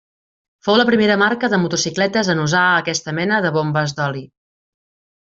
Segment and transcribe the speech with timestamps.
[0.67, 4.25] Fou la primera marca de motocicletes en usar aquesta mena de bombes d’oli.